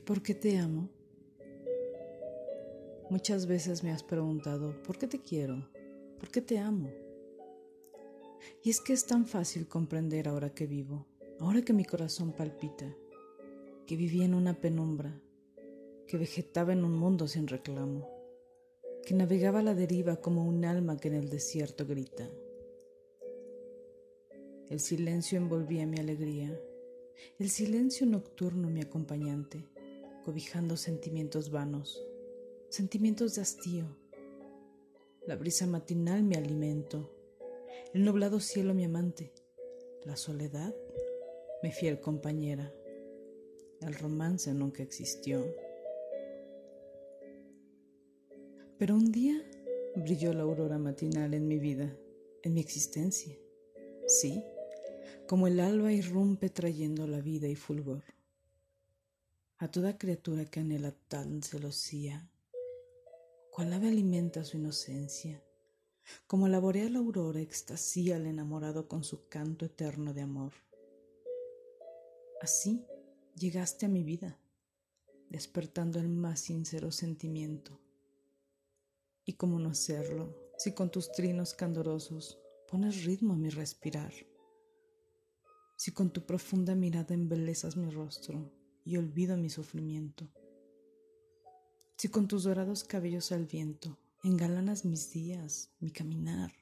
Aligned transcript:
por 0.00 0.22
qué 0.22 0.34
te 0.34 0.58
amo? 0.58 0.88
Muchas 3.10 3.46
veces 3.46 3.84
me 3.84 3.92
has 3.92 4.02
preguntado, 4.02 4.82
¿por 4.82 4.96
qué 4.96 5.06
te 5.06 5.20
quiero? 5.20 5.68
¿Por 6.18 6.30
qué 6.30 6.40
te 6.40 6.58
amo? 6.58 6.90
Y 8.62 8.70
es 8.70 8.80
que 8.80 8.92
es 8.92 9.06
tan 9.06 9.26
fácil 9.26 9.68
comprender 9.68 10.28
ahora 10.28 10.54
que 10.54 10.66
vivo, 10.66 11.06
ahora 11.40 11.62
que 11.62 11.72
mi 11.72 11.84
corazón 11.84 12.32
palpita, 12.32 12.96
que 13.86 13.96
vivía 13.96 14.24
en 14.24 14.34
una 14.34 14.60
penumbra, 14.60 15.20
que 16.06 16.16
vegetaba 16.16 16.72
en 16.72 16.84
un 16.84 16.96
mundo 16.96 17.28
sin 17.28 17.46
reclamo, 17.46 18.08
que 19.04 19.14
navegaba 19.14 19.60
a 19.60 19.62
la 19.62 19.74
deriva 19.74 20.16
como 20.20 20.46
un 20.46 20.64
alma 20.64 20.96
que 20.96 21.08
en 21.08 21.14
el 21.14 21.28
desierto 21.28 21.86
grita. 21.86 22.28
El 24.68 24.80
silencio 24.80 25.38
envolvía 25.38 25.86
mi 25.86 25.98
alegría, 25.98 26.58
el 27.38 27.50
silencio 27.50 28.06
nocturno 28.06 28.70
mi 28.70 28.80
acompañante, 28.80 29.66
cobijando 30.22 30.76
sentimientos 30.76 31.50
vanos, 31.50 32.02
sentimientos 32.68 33.34
de 33.34 33.42
hastío. 33.42 33.84
La 35.26 35.36
brisa 35.36 35.66
matinal 35.66 36.22
mi 36.22 36.36
alimento, 36.36 37.10
el 37.92 38.04
nublado 38.04 38.40
cielo 38.40 38.74
mi 38.74 38.84
amante, 38.84 39.32
la 40.04 40.16
soledad 40.16 40.74
mi 41.62 41.70
fiel 41.70 42.00
compañera. 42.00 42.72
El 43.80 43.94
romance 43.94 44.52
nunca 44.52 44.82
existió. 44.82 45.44
Pero 48.78 48.96
un 48.96 49.12
día 49.12 49.40
brilló 49.94 50.32
la 50.32 50.42
aurora 50.42 50.78
matinal 50.78 51.34
en 51.34 51.46
mi 51.46 51.58
vida, 51.58 51.96
en 52.42 52.54
mi 52.54 52.60
existencia. 52.60 53.36
Sí, 54.06 54.42
como 55.28 55.46
el 55.46 55.60
alba 55.60 55.92
irrumpe 55.92 56.50
trayendo 56.50 57.06
la 57.06 57.20
vida 57.20 57.46
y 57.48 57.54
fulgor. 57.54 58.02
A 59.62 59.70
toda 59.70 59.96
criatura 59.96 60.44
que 60.50 60.58
anhela 60.58 60.90
tan 61.06 61.40
celosía, 61.40 62.28
cual 63.52 63.72
ave 63.72 63.86
alimenta 63.86 64.42
su 64.42 64.56
inocencia, 64.56 65.40
como 66.26 66.48
la 66.48 66.56
aurora 66.56 67.40
extasía 67.40 68.16
al 68.16 68.26
enamorado 68.26 68.88
con 68.88 69.04
su 69.04 69.28
canto 69.28 69.64
eterno 69.64 70.14
de 70.14 70.22
amor. 70.22 70.52
Así 72.40 72.84
llegaste 73.36 73.86
a 73.86 73.88
mi 73.88 74.02
vida, 74.02 74.36
despertando 75.30 76.00
el 76.00 76.08
más 76.08 76.40
sincero 76.40 76.90
sentimiento. 76.90 77.78
Y 79.24 79.34
cómo 79.34 79.60
no 79.60 79.70
hacerlo, 79.70 80.50
si 80.58 80.72
con 80.72 80.90
tus 80.90 81.12
trinos 81.12 81.54
candorosos 81.54 82.36
pones 82.68 83.04
ritmo 83.04 83.34
a 83.34 83.36
mi 83.36 83.48
respirar 83.48 84.12
si 85.76 85.90
con 85.90 86.10
tu 86.12 86.24
profunda 86.24 86.76
mirada 86.76 87.12
embelezas 87.12 87.76
mi 87.76 87.90
rostro 87.90 88.61
y 88.84 88.96
olvido 88.96 89.36
mi 89.36 89.50
sufrimiento, 89.50 90.28
si 91.96 92.08
con 92.08 92.26
tus 92.26 92.44
dorados 92.44 92.82
cabellos 92.82 93.30
al 93.30 93.46
viento 93.46 93.96
engalanas 94.24 94.84
mis 94.84 95.12
días, 95.12 95.70
mi 95.78 95.90
caminar, 95.90 96.52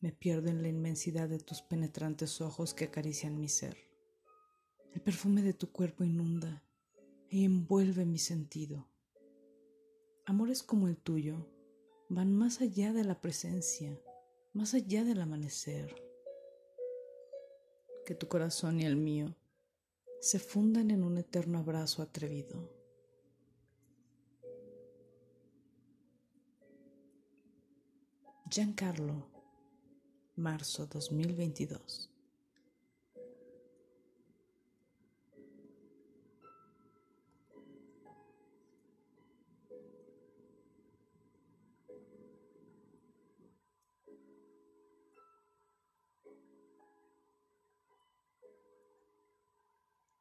me 0.00 0.12
pierdo 0.12 0.48
en 0.48 0.62
la 0.62 0.68
inmensidad 0.68 1.28
de 1.28 1.38
tus 1.38 1.62
penetrantes 1.62 2.40
ojos 2.40 2.74
que 2.74 2.84
acarician 2.84 3.40
mi 3.40 3.48
ser. 3.48 3.76
El 4.92 5.00
perfume 5.00 5.42
de 5.42 5.52
tu 5.52 5.72
cuerpo 5.72 6.04
inunda 6.04 6.62
y 7.28 7.44
envuelve 7.44 8.04
mi 8.04 8.18
sentido. 8.18 8.88
Amores 10.24 10.62
como 10.62 10.88
el 10.88 10.96
tuyo 10.96 11.46
van 12.08 12.34
más 12.34 12.60
allá 12.60 12.92
de 12.92 13.04
la 13.04 13.20
presencia, 13.20 14.00
más 14.52 14.74
allá 14.74 15.04
del 15.04 15.20
amanecer 15.20 15.94
que 18.04 18.14
tu 18.14 18.28
corazón 18.28 18.80
y 18.80 18.84
el 18.84 18.96
mío 18.96 19.34
se 20.20 20.38
fundan 20.38 20.90
en 20.90 21.04
un 21.04 21.18
eterno 21.18 21.58
abrazo 21.58 22.02
atrevido. 22.02 22.70
Giancarlo, 28.48 29.28
marzo 30.36 30.86
2022 30.86 32.15